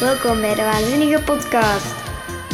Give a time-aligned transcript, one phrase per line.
[0.00, 1.94] Welkom bij de Waanzinnige Podcast.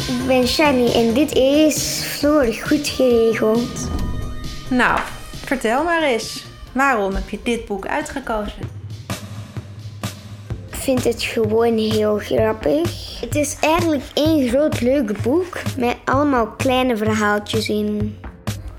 [0.07, 3.89] Ik ben Shani en dit is Floor Goed Geregeld.
[4.69, 4.99] Nou,
[5.45, 6.45] vertel maar eens.
[6.71, 8.61] Waarom heb je dit boek uitgekozen?
[10.69, 13.19] Ik vind het gewoon heel grappig.
[13.21, 18.17] Het is eigenlijk één groot leuk boek met allemaal kleine verhaaltjes in.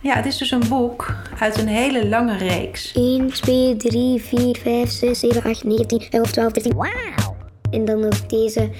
[0.00, 2.92] Ja, het is dus een boek uit een hele lange reeks.
[2.92, 6.74] 1, 2, 3, 4, 5, 6, 7, 8, 9, 10, 11, 12, 13.
[6.74, 7.23] Wauw!
[7.74, 8.70] En dan nog deze.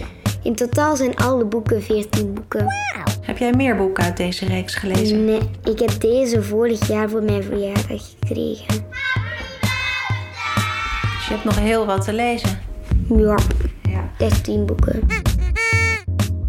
[0.43, 2.67] In totaal zijn alle boeken 14 boeken.
[3.21, 5.25] Heb jij meer boeken uit deze reeks gelezen?
[5.25, 8.85] Nee, ik heb deze vorig jaar voor mijn verjaardag gekregen.
[11.17, 12.59] Dus je hebt nog heel wat te lezen.
[13.09, 13.37] Ja,
[13.83, 14.11] Ja.
[14.19, 15.07] 13 boeken.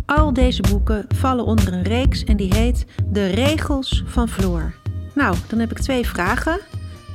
[0.05, 4.73] Al deze boeken vallen onder een reeks en die heet De Regels van Floor.
[5.13, 6.59] Nou, dan heb ik twee vragen.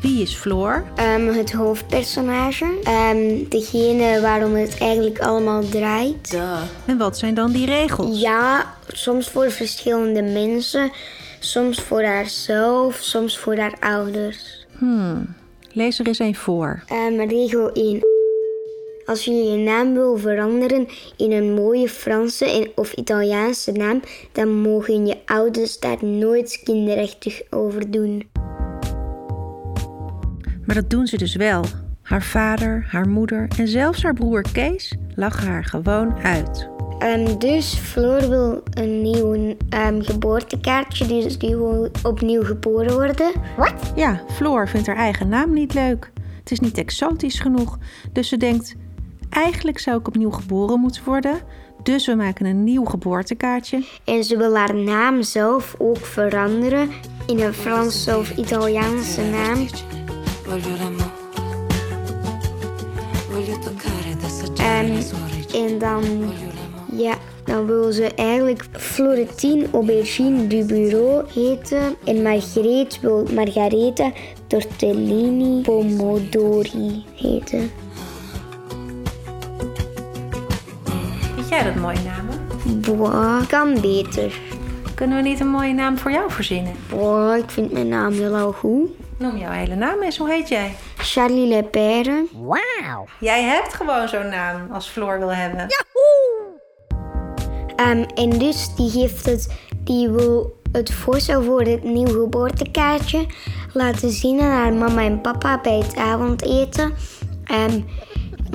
[0.01, 0.85] Wie is Floor?
[0.97, 2.79] Ehm, het hoofdpersonage.
[2.83, 6.39] Ehm, degene waarom het eigenlijk allemaal draait.
[6.87, 8.21] En wat zijn dan die regels?
[8.21, 10.91] Ja, soms voor verschillende mensen.
[11.41, 14.67] Soms voor haarzelf, soms voor haar ouders.
[14.79, 15.35] Hmm,
[15.73, 16.83] lees er eens een voor.
[16.87, 18.01] Ehm, regel 1.
[19.05, 24.01] Als je je naam wil veranderen in een mooie Franse of Italiaanse naam,
[24.33, 28.29] dan mogen je ouders daar nooit kinderrechtig over doen.
[30.71, 31.65] Maar dat doen ze dus wel.
[32.03, 36.69] Haar vader, haar moeder en zelfs haar broer Kees lachen haar gewoon uit.
[37.39, 43.33] Dus Floor wil een nieuw ehm, geboortekaartje, dus die wil opnieuw geboren worden.
[43.57, 43.93] Wat?
[43.95, 46.13] Ja, Floor vindt haar eigen naam niet leuk.
[46.39, 47.79] Het is niet exotisch genoeg.
[48.13, 48.77] Dus ze denkt:
[49.31, 51.41] eigenlijk zou ik opnieuw geboren moeten worden.
[51.83, 53.85] Dus we maken een nieuw geboortekaartje.
[54.05, 56.91] En ze wil haar naam zelf ook veranderen
[57.27, 59.67] in een Franse of Italiaanse naam.
[60.51, 61.19] Origine.
[65.55, 66.03] en dan,
[66.93, 71.97] ja, dan wil ze eigenlijk Florentine Aubergine du Bureau heten.
[72.05, 74.13] En Margreet wil Margaretha
[74.47, 77.71] Tortellini Pomodori heten.
[81.35, 82.39] Vind jij dat mooie namen?
[82.81, 84.39] Boah, kan beter.
[84.95, 86.73] Kunnen we niet een mooie naam voor jou verzinnen?
[86.89, 88.91] Boah, ik vind mijn naam heel al goed.
[89.21, 90.17] Noem jouw hele naam eens.
[90.17, 90.77] Hoe heet jij?
[90.97, 92.27] Charlie Lepere.
[93.19, 95.67] Jij hebt gewoon zo'n naam als Floor wil hebben.
[97.77, 99.53] Ehm, en dus die geeft het,
[99.85, 103.27] die wil het voorstel voor het nieuw geboortekaartje
[103.73, 106.95] laten zien aan haar mama en papa bij het avondeten.
[107.45, 107.81] Ehm,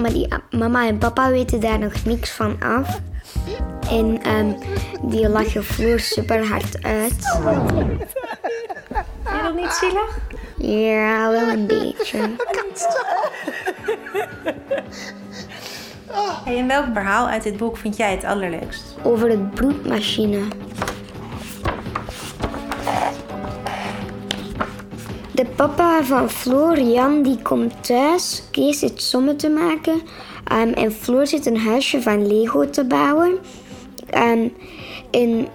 [0.02, 3.00] maar die mama en papa weten daar nog niks van af.
[3.90, 4.54] En ehm,
[5.02, 7.14] die lachen Floor super hard uit.
[9.24, 10.20] Vind je dat niet zielig?
[10.66, 12.20] Ja, wel een beetje.
[16.44, 18.96] Hey, en welk verhaal uit dit boek vind jij het allerleukst?
[19.04, 20.40] Over het bloedmachine.
[25.32, 28.44] De papa van Floor, Jan, die komt thuis.
[28.52, 30.02] Kees zit sommen te maken.
[30.44, 33.38] Ehm, en Floor zit een huisje van Lego te bouwen.
[34.10, 34.48] Ehm,
[35.12, 35.48] en,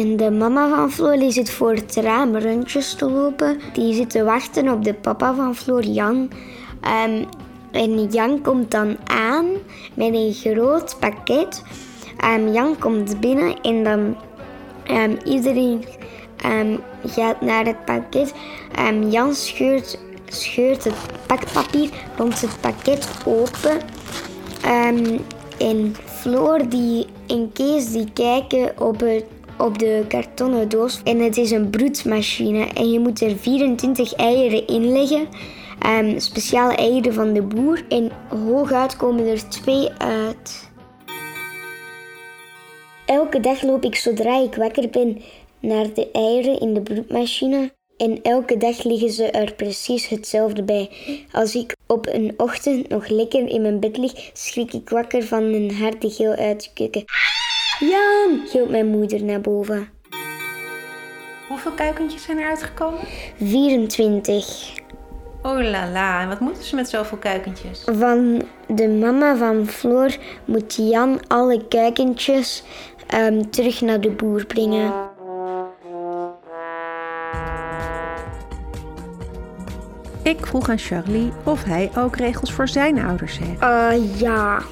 [0.00, 3.60] en de mama van Floor zit voor het raam rondjes te lopen.
[3.72, 6.30] Die zit te wachten op de papa van Floor, Jan.
[6.80, 7.24] Ehm,
[7.70, 9.46] en Jan komt dan aan
[9.94, 11.62] met een groot pakket.
[12.16, 14.16] Ehm, Jan komt binnen en dan
[14.86, 15.84] Ehm, iedereen
[17.06, 18.34] gaat naar het pakket.
[19.10, 20.94] Jan scheurt, scheurt het
[21.26, 23.80] pakpapier rond het pakket open.
[25.58, 29.24] En Floor die, en Kees die kijken op, het,
[29.64, 31.00] op de kartonnen doos.
[31.04, 32.64] En het is een broedmachine.
[32.64, 35.28] En je moet er 24 eieren in leggen.
[35.80, 37.84] Ehm, speciale eieren van de boer.
[37.88, 40.70] En hooguit komen er twee uit.
[43.06, 45.22] Elke dag loop ik zodra ik wakker ben
[45.60, 47.72] naar de eieren in de broedmachine.
[47.96, 50.90] En elke dag liggen ze er precies hetzelfde bij.
[51.32, 55.42] Als ik op een ochtend nog lekker in mijn bed lig, schrik ik wakker van
[55.42, 57.04] een harde gil uit de keuken.
[57.88, 59.88] Jan, gilt mijn moeder naar boven.
[61.48, 63.00] Hoeveel kuikentjes zijn er uitgekomen?
[63.42, 64.72] 24.
[65.42, 67.84] Oh la la, en wat moeten ze met zoveel kuikentjes?
[67.98, 72.62] Van de mama van Floor moet Jan alle kuikentjes
[73.06, 74.92] ehm, terug naar de boer brengen.
[80.22, 83.60] Ik vroeg aan Charlie of hij ook regels voor zijn ouders heeft.
[83.60, 84.62] Ah ja,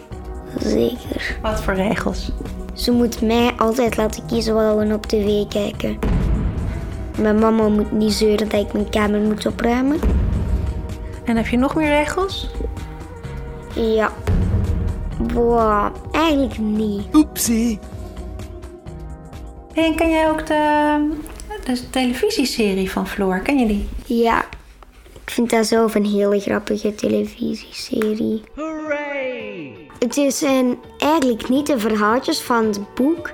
[0.58, 1.38] zeker.
[1.42, 2.30] Wat voor regels?
[2.72, 5.98] Ze moet mij altijd laten kiezen wat we op tv kijken.
[7.18, 10.00] Mijn mama moet niet zeuren dat ik mijn kamer moet opruimen.
[11.24, 12.50] En heb je nog meer regels?
[13.74, 14.12] Ja.
[15.32, 17.14] Wow, eigenlijk niet.
[17.14, 17.78] Oepsie.
[19.74, 21.10] Hey, en ken jij ook de,
[21.64, 23.40] de televisieserie van Floor?
[23.40, 23.88] Ken je die?
[24.04, 24.44] Ja,
[25.24, 28.42] ik vind dat zelf een hele grappige televisieserie.
[30.02, 33.32] Het zijn eigenlijk niet de verhaaltjes van het boek,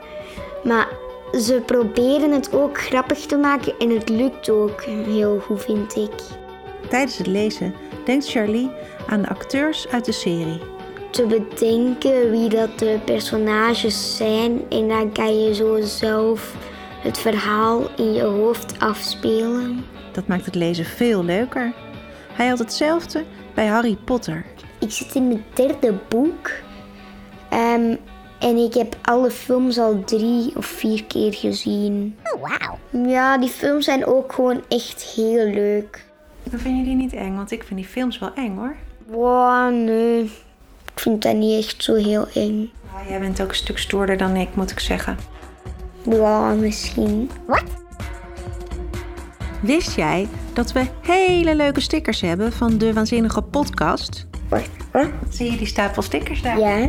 [0.65, 0.89] maar
[1.33, 6.13] ze proberen het ook grappig te maken en het lukt ook heel goed, vind ik.
[6.89, 7.75] Tijdens het lezen
[8.05, 8.71] denkt Charlie
[9.07, 10.61] aan de acteurs uit de serie.
[11.11, 16.55] Te bedenken wie dat de personages zijn en dan kan je zo zelf
[17.03, 19.85] het verhaal in je hoofd afspelen.
[20.13, 21.73] Dat maakt het lezen veel leuker.
[22.33, 23.25] Hij had hetzelfde
[23.55, 24.45] bij Harry Potter.
[24.79, 26.51] Ik zit in het derde boek.
[27.51, 27.97] Ehm,
[28.39, 32.17] en ik heb alle films al drie of vier keer gezien.
[32.35, 33.07] Oh, wauw.
[33.09, 36.07] Ja, die films zijn ook gewoon echt heel leuk.
[36.43, 38.77] Dan vind je die niet eng, want ik vind die films wel eng hoor.
[39.07, 40.23] Wow, nee.
[40.95, 42.71] Ik vind dat niet echt zo heel eng.
[42.95, 45.17] Ah, jij bent ook een stuk stoerder dan ik, moet ik zeggen.
[46.03, 47.31] Ja, misschien.
[49.61, 54.27] Wist jij dat we hele leuke stickers hebben van de Waanzinnige Podcast?
[54.49, 55.09] Wacht, wat?
[55.29, 56.59] Zie je die stapel stickers daar?
[56.59, 56.89] Ja,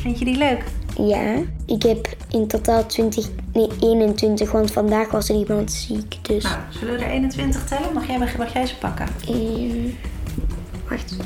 [0.00, 0.62] Vind je die leuk?
[0.98, 1.34] ja.
[1.66, 6.16] Ik heb in totaal 20, nee 21, want vandaag was er iemand ziek.
[6.22, 7.92] Dus Nou, zullen we er 21 tellen?
[7.94, 9.06] Mag jij, mag jij ze pakken?
[9.28, 9.94] 1,
[10.88, 11.16] wacht,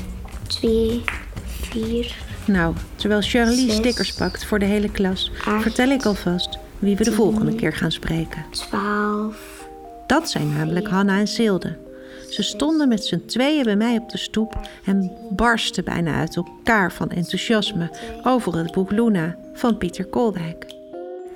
[0.47, 1.01] 2,
[1.45, 3.75] 4, Nou, terwijl Charlie Zes.
[3.75, 5.61] stickers pakt voor de hele klas, Acht.
[5.61, 8.45] vertel ik alvast wie we de volgende keer gaan spreken.
[8.51, 9.35] 12.
[10.07, 11.77] Dat zijn namelijk Hanna en Silde.
[12.31, 14.53] Ze stonden met z'n tweeën bij mij op de stoep
[14.85, 17.89] en barsten bijna uit elkaar van enthousiasme
[18.23, 20.65] over het boek Luna van Pieter Koldijk.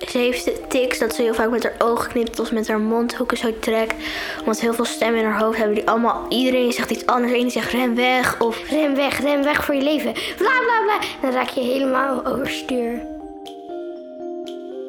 [0.08, 2.80] Ze heeft de tics dat ze heel vaak met haar ogen knipt of met haar
[2.80, 3.94] mondhoeken zo trekt.
[4.38, 6.26] Omdat heel veel stemmen in haar hoofd hebben die allemaal...
[6.28, 7.32] Iedereen zegt iets anders.
[7.32, 8.70] Eén zegt ren weg of...
[8.70, 10.12] Ren weg, ren weg voor je leven.
[10.12, 10.98] Bla bla bla.
[11.20, 12.92] Dan raak je helemaal overstuur.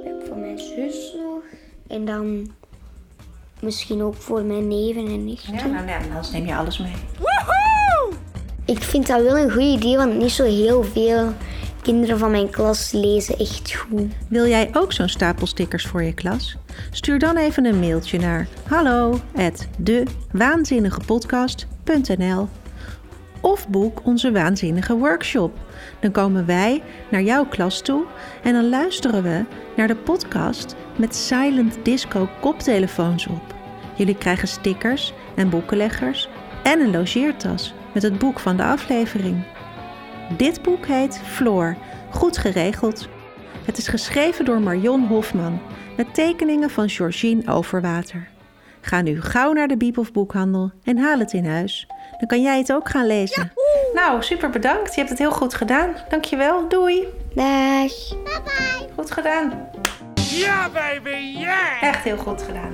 [0.02, 1.42] Ik heb voor mijn zus nog.
[1.88, 2.52] En dan
[3.62, 5.54] misschien ook voor mijn neven en nichten.
[5.54, 6.94] Ja, nou, nee, anders neem je alles mee.
[8.66, 11.34] Ik vind dat wel een goed idee, want niet zo heel veel
[11.82, 14.12] kinderen van mijn klas lezen echt goed.
[14.30, 16.58] Wil jij ook zo'n stapel stickers voor je klas?
[16.92, 19.20] Stuur dan even een mailtje naar hallo
[19.78, 22.48] dewaanzinnigepodcast.nl
[23.42, 25.58] of boek onze waanzinnige workshop.
[26.00, 28.06] Dan komen wij naar jouw klas toe
[28.44, 29.46] en dan luisteren we
[29.76, 33.56] naar de podcast met silent disco koptelefoons op.
[33.96, 36.30] Jullie krijgen stickers en boekenleggers
[36.64, 39.44] en een logeertas met het boek van de aflevering.
[40.38, 41.78] Dit boek heet Floor,
[42.10, 43.08] goed geregeld.
[43.66, 45.60] Het is geschreven door Marion Hofman
[45.98, 48.37] met tekeningen van Georgine Overwater.
[48.88, 51.88] Ga nu gauw naar de Biep of Boekhandel en haal het in huis.
[52.18, 53.52] Dan kan jij het ook gaan lezen.
[53.94, 54.90] Nou, super bedankt.
[54.94, 55.96] Je hebt het heel goed gedaan.
[56.10, 56.70] Dankjewel.
[56.70, 57.08] Doei.
[57.34, 57.92] Dag.
[58.96, 59.70] Goed gedaan.
[60.16, 61.84] Ja, baby, yeah!
[61.84, 62.74] Echt heel goed gedaan.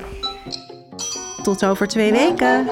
[1.44, 2.66] Tot over twee weken.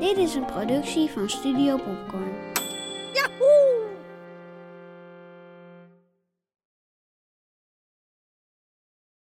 [0.00, 2.33] Dit is een productie van Studio Popcorn.